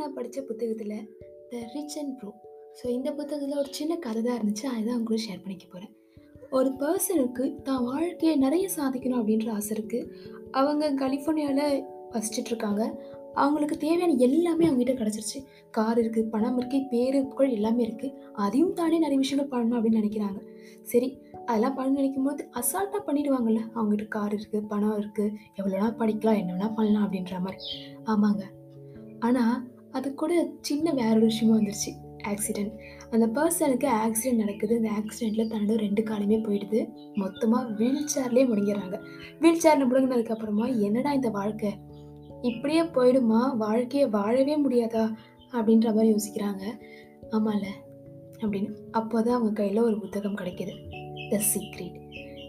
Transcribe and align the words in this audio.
நான் 0.00 0.16
படித்த 0.18 0.40
புத்தகத்தில் 0.50 0.96
the 1.52 1.62
rich 1.74 1.96
and 2.00 2.14
grow 2.18 2.32
so 2.78 2.84
இந்த 2.96 3.08
புத்தகத்தில் 3.18 3.60
ஒரு 3.62 3.70
சின்ன 3.78 3.92
கதை 4.04 4.20
தான் 4.26 4.36
இருந்துச்சு. 4.38 4.66
அதுதான் 4.72 4.96
அவங்க 4.96 5.22
ஷேர் 5.26 5.42
பண்ணிக்க 5.44 5.66
போகிறேன் 5.68 5.94
ஒரு 6.58 6.70
பர்சனுக்கு 6.80 7.44
தான் 7.66 7.84
வாழ்க்கையை 7.88 8.34
நிறைய 8.44 8.66
சாதிக்கணும் 8.76 9.20
அப்படின்ற 9.20 9.48
ஆசை 9.56 9.72
இருக்குது 9.76 10.08
அவங்க 10.60 10.92
கலிஃபோர்னியாவில் 11.02 11.82
வசிச்சுட்டு 12.14 12.50
இருக்காங்க. 12.52 12.84
அவங்களுக்கு 13.42 13.76
தேவையான 13.82 14.14
எல்லாமே 14.26 14.64
அவங்ககிட்ட 14.68 14.94
கிடச்சிருச்சு. 15.00 15.40
கார் 15.76 15.98
இருக்குது 16.02 16.30
பணம் 16.32 16.56
இருக்குது 16.60 16.88
பேரு 16.92 17.18
புகழ் 17.32 17.56
எல்லாமே 17.58 17.82
இருக்குது 17.88 18.14
அதையும் 18.44 18.72
தாண்டி 18.78 18.96
நிறைய 19.04 19.18
விஷயங்கள் 19.22 19.52
பண்ணணும் 19.52 19.76
அப்படின்னு 19.78 20.00
நினைக்கிறாங்க. 20.02 20.40
சரி 20.92 21.08
அதெல்லாம் 21.48 21.76
பண்ண 21.76 21.90
நினைக்கும் 21.98 22.26
போது 22.28 22.42
அசால்ட்டாக 22.60 23.02
பண்ணிடுவாங்கல்ல. 23.06 23.60
அவங்ககிட்ட 23.76 24.06
கார் 24.16 24.34
இருக்குது 24.38 24.66
பணம் 24.72 24.98
இருக்குது 25.02 25.36
எவ்வளோனா 25.58 25.90
படிக்கலாம் 26.00 26.40
என்ன 26.42 26.52
வேணால் 26.56 26.76
பண்ணலாம் 26.78 27.04
அப்படின்ற 27.06 27.38
மாதிரி. 27.46 27.60
ஆமாங்க. 28.12 28.44
ஆனால் 29.28 29.56
அது 29.92 30.14
கூட 30.14 30.48
சின்ன 30.60 30.92
வேற 30.92 31.10
ஒரு 31.10 31.20
விஷயமா 31.20 31.56
வந்துருச்சு. 31.56 31.90
ஆக்சிடெண்ட் 32.24 32.72
அந்த 33.10 33.26
பர்சனுக்கு 33.26 33.88
ஆக்சிடென்ட் 34.06 34.34
நடக்குது. 34.34 34.76
அந்த 34.76 34.90
ஆக்சிடெண்ட்டில் 34.90 35.52
தன்னோட 35.52 35.76
ரெண்டு 35.76 36.02
காலுமே 36.02 36.38
போயிடுது. 36.38 36.88
மொத்தமாக 37.14 37.70
வீல் 37.70 38.08
சேர்லேயே 38.14 38.48
முடிங்கிறாங்க 38.50 39.00
வீல் 39.40 39.60
சேரில் 39.64 39.86
முடங்கினதுக்கப்புறமா 39.90 40.80
என்னடா 40.80 41.12
இந்த 41.12 41.30
வாழ்க்கை? 41.30 41.72
இப்படியே 42.42 42.82
போயிடுமா? 42.82 43.56
வாழ்க்கையை 43.56 44.08
வாழவே 44.08 44.56
முடியாதா? 44.60 45.14
அப்படின்ற 45.52 45.84
மாதிரி 45.84 46.14
யோசிக்கிறாங்க. 46.14 46.62
ஆமாம்ல 47.30 47.66
அப்படின்னு. 48.38 48.70
அப்போ 48.90 49.22
தான் 49.22 49.34
அவங்க 49.34 49.52
கையில் 49.52 49.82
ஒரு 49.82 50.00
புத்தகம் 50.00 50.36
கிடைக்கிது. 50.36 50.72
த 51.30 51.40
சீக்ரெட் 51.54 51.98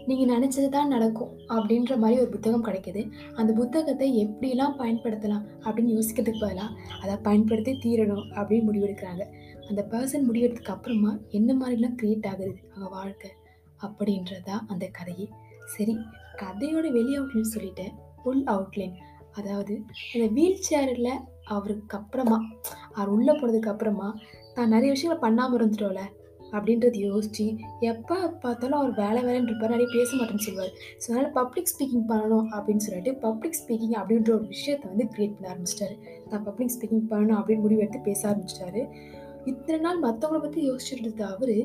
நீங்கள் 0.08 0.30
நினச்சது 0.34 0.68
தான் 0.76 0.92
நடக்கும் 0.94 1.32
அப்படின்ற 1.54 1.92
மாதிரி 2.02 2.16
ஒரு 2.22 2.30
புத்தகம் 2.34 2.64
கிடைக்கிது. 2.68 3.02
அந்த 3.38 3.50
புத்தகத்தை 3.60 4.08
எப்படிலாம் 4.24 4.76
பயன்படுத்தலாம் 4.80 5.44
அப்படின்னு 5.64 5.96
யோசிக்கிறதுக்கு 5.96 6.42
பதிலாக 6.44 6.70
அதை 7.02 7.14
பயன்படுத்தி 7.28 7.74
தீரணும் 7.84 8.24
அப்படின்னு 8.38 8.66
முடிவெடுக்கிறாங்க. 8.68 9.24
அந்த 9.68 9.82
பர்சன் 9.92 10.26
முடிவெடுத்ததுக்கு 10.28 10.74
அப்புறமா 10.76 11.12
என்ன 11.38 11.52
மாதிரிலாம் 11.60 11.96
க்ரியேட் 12.00 12.28
ஆகுது 12.32 12.52
அவங்க 12.72 12.88
வாழ்க்கை 12.98 13.30
அப்படின்றது 13.86 14.44
தான் 14.50 14.66
அந்த 14.72 14.84
கதையே. 14.98 15.26
சரி 15.74 15.94
கதையோட 16.42 16.86
வெளி 16.98 17.12
அவுட்லைன் 17.18 17.52
சொல்லிட்டேன் 17.56 17.94
உள் 18.28 18.44
அவுட்லைன் 18.54 18.96
அதாவது 19.38 19.74
அந்த 20.14 20.26
வீல் 20.36 20.64
சேரில் 20.68 21.12
அவருக்கு 21.54 21.96
அப்புறமா 21.98 22.38
அவர் 22.96 23.12
உள்ளே 23.14 23.32
போனதுக்கு 23.32 23.70
அப்புறமா 23.72 24.08
தான் 24.56 24.72
நிறைய 24.74 24.90
விஷயங்களை 24.94 25.20
பண்ணாமல் 25.22 25.58
இருந்துட்டோம்ல. 25.58 26.02
அப்படின்றது 26.56 26.98
யோசிச்சு 27.08 27.46
எப்போ 27.90 28.16
பார்த்தாலும் 28.44 28.78
அவர் 28.80 28.92
வேலை 29.02 29.20
வேலைன்னு 29.26 29.48
இருப்பார் 29.50 29.74
நிறைய 29.74 29.88
பேச 29.96 30.10
மாட்டேன்னு 30.18 30.46
சொல்லுவார். 30.46 30.72
ஸோ 31.02 31.06
அதனால் 31.10 31.32
பப்ளிக் 31.38 31.70
ஸ்பீக்கிங் 31.72 32.06
பண்ணணும் 32.12 32.46
அப்படின்னு 32.56 32.84
சொல்லிட்டு 32.86 33.14
பப்ளிக் 33.26 33.58
ஸ்பீக்கிங் 33.60 33.96
அப்படின்ற 34.00 34.32
ஒரு 34.38 34.46
விஷயத்தை 34.54 34.86
வந்து 34.92 35.06
க்ரியேட் 35.14 35.36
பண்ண 35.36 35.50
ஆரம்பிச்சிட்டாரு. 35.52 35.96
நான் 36.30 36.46
பப்ளிக் 36.48 36.74
ஸ்பீக்கிங் 36.76 37.08
பண்ணணும் 37.12 37.38
அப்படின்னு 37.40 37.64
முடிவு 37.66 37.82
எடுத்து 37.84 38.00
பேச 38.10 38.20
ஆரம்பிச்சிட்டாரு. 38.30 38.82
இத்தனை 39.52 39.78
நாள் 39.86 40.04
மற்றவங்கள 40.06 40.40
பற்றி 40.42 40.60
யோசிச்சுட்டு 40.70 41.26
அவர் 41.32 41.56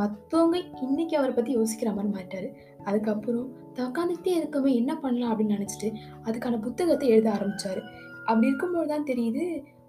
மற்றவங்க 0.00 0.56
இன்னைக்கு 0.84 1.14
அவரை 1.18 1.32
பற்றி 1.34 1.52
யோசிக்கிற 1.58 1.88
மாதிரி 1.96 2.10
மாட்டார் 2.18 2.46
அதுக்கப்புறம் 2.88 3.48
தான் 3.76 3.88
உட்காந்துக்கிட்டே 3.88 4.32
இருக்கவே 4.38 4.70
என்ன 4.80 4.92
பண்ணலாம்? 5.02 5.32
அப்படின்னு 5.32 5.56
நினச்சிட்டு 5.58 5.88
அதுக்கான 6.26 6.58
புத்தகத்தை 6.66 7.06
எழுத 7.14 7.28
ஆரம்பித்தார் 7.36 7.80
அப்படி 8.26 8.48
இருக்கும்போது 8.50 8.88
தான் 8.92 9.06
தெரியுது 9.10 9.44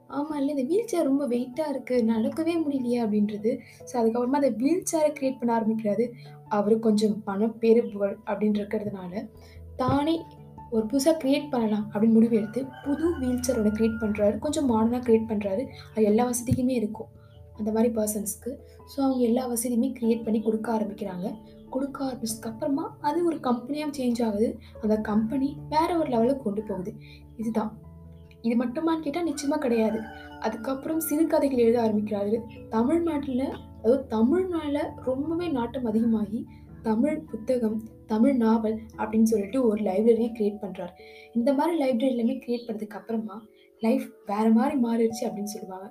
ஆமாம் 0.10 0.38
இல்லை 0.40 0.52
இந்த 0.56 0.66
வீல் 0.72 0.90
சேர் 0.92 1.10
ரொம்ப 1.10 1.26
வெயிட்டாக 1.34 1.74
இருக்குது 1.74 2.08
நடக்கவே 2.12 2.54
முடியலையே 2.64 3.00
அப்படின்றது. 3.06 3.52
ஸோ 3.90 3.94
அதுக்கப்புறமா 4.00 4.40
அந்த 4.42 4.52
வீல் 4.62 4.88
சேரை 4.92 5.10
க்ரியேட் 5.18 5.40
பண்ண 5.40 5.52
ஆரம்பிக்கிறாரு. 5.58 6.06
அவர் 6.58 6.76
கொஞ்சம் 6.80 7.16
பணம் 7.28 7.58
பேரு 7.64 7.84
புகழ் 7.92 8.16
அப்படின்னு 8.30 8.60
இருக்கிறதுனால 8.62 9.24
தானே 9.82 10.16
ஒரு 10.76 10.84
புதுசாக 10.92 11.16
க்ரியேட் 11.22 11.50
பண்ணலாம் 11.54 11.86
அப்படின்னு 11.92 12.18
முடிவு 12.18 12.36
எடுத்து 12.40 12.62
புது 12.86 13.06
வீல் 13.22 13.44
சேரோட 13.48 13.70
க்ரியேட் 13.78 14.00
பண்ணுறாரு 14.04 14.40
கொஞ்சம் 14.40 14.70
மாடர்னாக 14.72 15.02
க்ரியேட் 15.08 15.30
பண்ணுறாரு 15.32 15.64
அது 15.94 16.06
எல்லா 16.12 16.24
வசதிக்குமே 16.30 16.76
இருக்கும். 16.82 17.10
அந்த 17.58 17.70
மாதிரி 17.72 17.90
பர்சன்ஸ்க்கு 17.98 18.52
ஸோ 18.92 18.98
அவங்க 19.06 19.22
எல்லா 19.30 19.44
வசதியுமே 19.52 19.90
க்ரியேட் 19.98 20.24
பண்ணி 20.26 20.42
கொடுக்க 20.42 20.68
ஆரம்பிக்கிறாங்க. 20.78 21.28
கொடுக்க 21.70 21.98
ஆரம்பிச்சதுக்கு 22.08 22.50
அப்புறமா 22.52 22.98
அது 23.02 23.26
ஒரு 23.26 23.40
கம்பெனியாக 23.50 23.92
சேஞ்ச் 23.98 24.22
ஆகுது. 24.28 24.48
அந்த 24.84 24.96
கம்பெனி 25.12 25.50
வேற 25.70 25.90
ஒரு 25.98 26.10
லெவலுக்கு 26.16 26.44
கொண்டு 26.44 26.64
போகுது. 26.70 26.94
இதுதான். 27.38 27.72
இது 28.44 28.54
மட்டுமான்னு 28.64 29.06
கேட்டால் 29.06 29.24
நிச்சயமாக 29.24 29.62
கிடையாது. 29.62 30.00
அதுக்கப்புறம் 30.40 31.00
சிறுகதைகள் 31.00 31.64
எழுத 31.66 31.78
ஆரம்பிக்கிறாரு. 31.82 32.38
தமிழ்நாட்டில் 32.70 33.46
அதாவது 33.78 34.08
தமிழ்நாளில் 34.08 34.92
ரொம்பவே 35.06 35.48
நாட்டம் 35.48 35.86
அதிகமாகி 35.86 36.40
தமிழ் 36.82 37.18
புத்தகம் 37.32 37.78
தமிழ் 38.06 38.36
நாவல் 38.36 38.78
அப்படின்னு 38.98 39.32
சொல்லிட்டு 39.34 39.60
ஒரு 39.68 39.82
லைப்ரரியை 39.84 40.30
க்ரியேட் 40.38 40.64
பண்ணுறாரு 40.64 40.94
இந்த 41.34 41.54
மாதிரி 41.54 41.74
லைப்ரரி 41.82 42.10
எல்லாமே 42.14 42.36
க்ரியேட் 42.46 42.68
பண்ணதுக்கு 42.68 43.00
அப்புறமா 43.00 43.38
லைஃப் 43.80 44.06
வேறு 44.26 44.52
மாதிரி 44.52 44.76
மாறிடுச்சு 44.82 45.24
அப்படின்னு 45.28 45.54
சொல்லுவாங்க. 45.56 45.88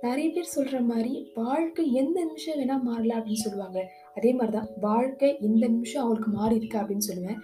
நிறைய 0.00 0.26
பேர் 0.30 0.54
சொல்கிற 0.56 0.76
மாதிரி 0.80 1.14
வாழ்க்கை 1.34 1.84
எந்த 1.92 2.18
நிமிஷம் 2.24 2.58
வேணால் 2.60 2.86
மாறல 2.88 3.14
அப்படின்னு 3.16 3.44
சொல்லுவாங்க. 3.46 3.78
அதே 4.16 4.30
மாதிரி 4.32 4.52
தான் 4.56 4.70
வாழ்க்கை 4.80 5.30
இந்த 5.40 5.64
நிமிஷம் 5.68 6.02
அவங்களுக்கு 6.02 6.32
மாறி 6.38 6.56
இருக்கு 6.56 6.78
அப்படின்னு 6.78 7.08
சொல்லுவேன். 7.10 7.40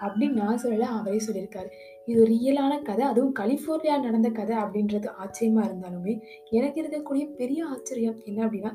அப்படின்னு 0.00 0.36
நான் 0.40 0.60
சொல்லலை 0.62 0.88
அவரே 0.96 1.20
சொல்லியிருக்காரு. 1.26 1.70
இது 2.06 2.22
ரியலான 2.26 2.82
கதை 2.82 3.06
அதுவும் 3.06 3.34
கலிஃபோர்னியா 3.40 4.00
நடந்த 4.00 4.28
கதை 4.28 4.56
அப்படின்றது 4.56 5.08
ஆச்சரியமாக 5.08 5.68
இருந்தாலுமே 5.68 6.20
எனக்கு 6.50 6.80
இருக்கக்கூடிய 6.82 7.34
பெரிய 7.34 7.66
ஆச்சரியம் 7.66 8.18
என்ன 8.24 8.46
அப்படின்னா 8.46 8.72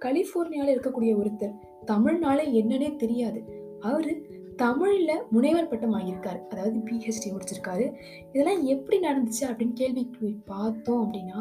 கலிஃபோர்னியாவில் 0.00 0.78
இருக்கக்கூடிய 0.78 1.12
ஒருத்தர் 1.22 1.58
தமிழ்னால 1.86 2.38
என்னன்னே 2.60 2.96
தெரியாது. 2.96 3.40
அவர் 3.80 4.12
தமிழில் 4.56 5.22
முனைவர் 5.30 5.68
பட்டம் 5.68 5.94
வாங்கியிருக்காரு. 5.94 6.40
அதாவது 6.48 6.78
பிஹெச்டி 6.78 7.28
முடிச்சிருக்காரு. 7.28 7.94
இதெல்லாம் 8.32 8.64
எப்படி 8.64 8.98
நடந்துச்சு 9.06 9.44
அப்படின்னு 9.46 9.72
கேள்வி 9.72 10.10
பார்த்தோம் 10.44 11.02
அப்படின்னா 11.04 11.40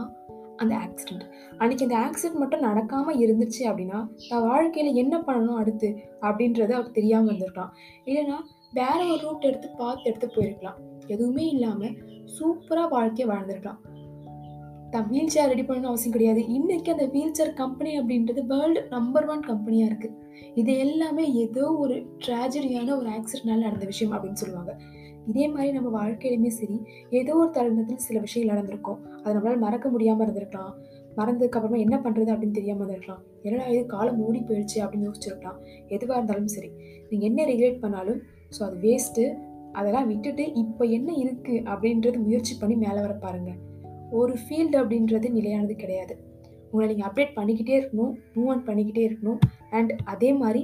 அந்த 0.56 0.76
ஆக்சிடெண்ட் 0.76 1.26
அன்றைக்கி 1.60 1.82
அந்த 1.82 1.98
ஆக்சிடெண்ட் 1.98 2.34
மட்டும் 2.34 2.62
நடக்காமல் 2.62 3.22
இருந்துச்சு 3.26 3.60
அப்படின்னா 3.60 4.00
நான் 4.30 4.48
வாழ்க்கையில் 4.48 4.94
என்ன 4.94 5.24
பண்ணணும் 5.28 5.60
அடுத்து 5.62 5.98
அப்படின்றது 6.22 6.72
அவர் 6.72 6.92
தெரியாமல் 6.92 7.36
இருந்திருக்கலாம். 7.36 7.72
இல்லைன்னா 8.06 8.38
வேற 8.80 8.98
ஒரு 9.14 9.22
ரூட் 9.26 9.48
எடுத்து 9.50 9.70
பார்த்து 9.80 10.08
எடுத்து 10.10 10.28
போயிருக்கலாம். 10.36 10.80
எதுவுமே 11.14 11.46
இல்லாமல் 11.54 11.96
சூப்பராக 12.36 12.90
வாழ்க்கையை 12.96 13.28
வாழ்ந்திருக்கலாம். 13.32 13.82
தான் 14.94 15.08
வீல் 15.12 15.34
சேர் 15.34 15.50
ரெடி 15.52 15.64
பண்ணணும் 15.68 15.92
அவசியம் 15.92 16.16
கிடையாது. 16.16 16.42
இன்னைக்கு 16.58 16.90
அந்த 16.94 17.06
வீல் 17.14 17.36
சேர் 17.38 17.52
கம்பெனி 17.60 17.92
அப்படின்றது 18.00 18.42
வேர்ல்டு 18.52 18.82
நம்பர் 18.96 19.28
ஒன் 19.34 19.44
கம்பெனியாக 19.50 19.90
இருக்குது 19.92 20.18
இது 20.62 20.72
எல்லாமே 20.86 21.26
ஏதோ 21.44 21.66
ஒரு 21.84 21.96
ட்ராஜடியான 22.24 22.96
ஒரு 23.00 23.10
ஆக்சிடென்ட்னால 23.18 23.66
நடந்த 23.68 23.86
விஷயம் 23.92 24.14
அப்படின்னு 24.16 24.42
சொல்லுவாங்க. 24.44 24.74
இதே 25.30 25.46
மாதிரி 25.54 25.72
நம்ம 25.78 25.90
வாழ்க்கையிலுமே 26.00 26.52
சரி 26.60 26.78
ஏதோ 27.20 27.34
ஒரு 27.42 27.52
தருணத்தில் 27.58 28.04
சில 28.08 28.20
விஷயங்கள் 28.26 28.54
நடந்திருக்கும். 28.54 29.00
அதை 29.22 29.34
நம்மளால் 29.36 29.64
மறக்க 29.66 29.90
முடியாமல் 29.90 30.26
இருந்திருக்கலாம். 30.26 30.74
மறந்ததுக்கு 31.18 31.58
அப்புறமா 31.58 31.80
என்ன 31.86 31.96
பண்ணுறது 32.06 32.30
அப்படின்னு 32.34 32.58
தெரியாமல் 32.60 32.84
இருந்திருக்கலாம். 32.84 33.24
என்னடா 33.46 33.66
இது 33.74 33.86
காலம் 33.96 34.20
மூடி 34.22 34.40
போயிடுச்சு 34.50 34.78
அப்படின்னு 34.84 35.08
யோசிச்சிருக்கலாம். 35.10 35.60
எதுவாக 35.96 36.20
இருந்தாலும் 36.20 36.54
சரி. 36.58 36.70
நீங்கள் 37.10 37.30
என்ன 37.30 37.46
ரிலேட் 37.54 37.82
பண்ணாலும் 37.86 38.22
ஸோ 38.56 38.62
அது 38.68 38.78
வேஸ்ட்டு 38.88 39.26
அதெல்லாம் 39.78 40.10
விட்டுட்டு 40.12 40.46
இப்போ 40.62 40.84
என்ன 40.98 41.10
இருக்குது 41.24 41.64
அப்படின்றது 41.72 42.18
முயற்சி 42.26 42.54
பண்ணி 42.62 42.76
மேலே 42.86 43.00
வர 43.06 43.14
பாருங்கள் 43.26 43.60
ஒரு 44.20 44.34
ஃபீல்டு 44.42 44.76
அப்படின்றது 44.82 45.28
நிலையானது 45.38 45.76
கிடையாது. 45.84 46.14
உங்களை 46.72 46.88
நீங்கள் 46.90 47.08
அப்டேட் 47.10 47.38
பண்ணிக்கிட்டே 47.38 47.76
இருக்கணும் 47.80 48.14
மூவ் 48.36 48.50
ஆன் 48.54 48.68
பண்ணிக்கிட்டே 48.68 49.04
இருக்கணும். 49.10 49.40
அண்ட் 49.78 49.92
அதே 50.14 50.30
மாதிரி 50.42 50.62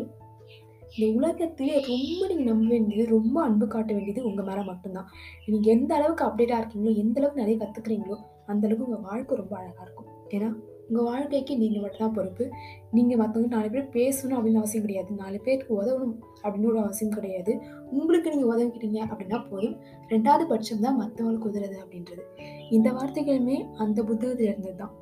இந்த 0.96 1.08
உலகத்திலே 1.18 1.76
ரொம்ப 1.92 2.20
நீங்கள் 2.30 2.50
நம்ப 2.52 2.68
வேண்டியது 2.74 3.06
ரொம்ப 3.16 3.38
அன்பு 3.48 3.66
காட்ட 3.74 3.92
வேண்டியது 3.94 4.22
உங்கள் 4.30 4.48
மேலே 4.50 4.62
மட்டும்தான். 4.70 5.10
நீங்கள் 5.52 5.74
எந்த 5.76 5.92
அளவுக்கு 5.98 6.26
அப்டேட்டாக 6.28 6.60
இருக்கீங்களோ 6.62 6.94
எந்த 7.04 7.18
அளவுக்கு 7.20 7.44
நிறைய 7.44 7.58
கற்றுக்குறீங்களோ 7.64 8.18
அந்தளவுக்கு 8.52 8.88
உங்கள் 8.88 9.06
வாழ்க்கை 9.10 9.38
ரொம்ப 9.42 9.56
அழகாக 9.62 9.86
இருக்கும். 9.86 10.10
ஏன்னா 10.36 10.50
உங்கள் 10.90 11.08
வாழ்க்கைக்கு 11.10 11.54
நீங்கள் 11.58 11.84
மட்டும்தான் 11.84 12.14
பொறுப்பு. 12.14 12.46
நீங்கள் 12.92 13.20
மற்றவங்க 13.22 13.50
நாலு 13.56 13.70
பேர் 13.70 13.88
பேசணும் 13.98 14.38
அப்படின்னு 14.38 14.62
அவசியம் 14.62 14.86
கிடையாது. 14.86 15.12
நாலு 15.24 15.40
பேருக்கு 15.40 15.74
உதவணும் 15.82 16.16
அப்படின்னு 16.44 16.70
ஒரு 16.74 16.80
அவசியம் 16.80 17.16
கிடையாது. 17.18 17.54
உங்களுக்கு 17.92 18.32
நீங்கள் 18.34 18.52
உதவிக்கிட்டீங்க 18.54 19.02
அப்படின்னா 19.10 19.40
போதும். 19.50 19.76
ரெண்டாவது 20.10 20.46
பட்சம் 20.54 20.86
தான் 20.86 21.00
மற்றவங்களுக்கு 21.02 21.52
உதறது 21.52 21.78
அப்படின்றது. 21.84 22.24
இந்த 22.70 22.90
வார்த்தைகளுமே 22.92 23.60
அந்த 23.86 24.00
புத்தகத்தில் 24.04 24.50
இருந்தது 24.50 24.76
தான் 24.76 24.96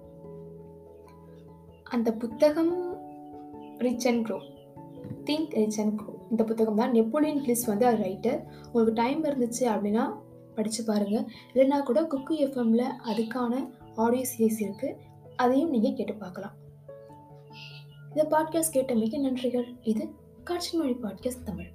அந்த 1.95 2.09
புத்தகம் 2.21 2.73
rich 3.77 4.07
and 4.09 4.23
grow 4.27 4.37
think 5.27 5.51
rich 5.53 5.79
and 5.81 5.95
grow 5.99 6.13
இந்த 6.31 6.43
புத்தகம் 6.43 6.79
தான் 6.81 6.91
நெப்போலியன் 6.91 7.41
ஹில்ஸ் 7.45 7.67
வந்து 7.71 7.85
அது 7.85 7.99
ரைட்டர் 8.03 8.39
உங்களுக்கு 8.65 8.93
டைம் 9.01 9.21
இருந்துச்சு 9.23 9.63
அப்படின்னா 9.73 10.03
படித்து 10.55 10.81
பாருங்கள் 10.83 11.25
இல்லைன்னா 11.53 11.77
கூட 11.83 12.01
குக்கு 12.03 12.35
எஃப்எம்மில் 12.45 12.87
அதுக்கான 13.11 13.53
ஆடியோ 13.95 14.25
சீரிஸ் 14.31 14.61
இருக்குது 14.61 14.95
அதையும் 15.35 15.69
நீங்கள் 15.69 15.93
கேட்டு 15.93 16.15
பார்க்கலாம். 16.15 16.55
இந்த 18.15 18.37
பாட்காஸ்ட் 18.37 18.75
கேட்டமைக்கு 18.75 19.19
நன்றிகள். 19.19 19.77
இது 19.81 20.09
காட்சி 20.43 20.77
மொழி 20.77 20.93
பாட்காஸ்ட் 20.93 21.43
தமிழ். 21.43 21.74